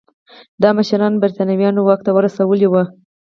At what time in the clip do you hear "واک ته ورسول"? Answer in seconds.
1.87-2.59